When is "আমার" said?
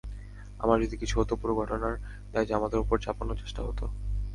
0.59-0.77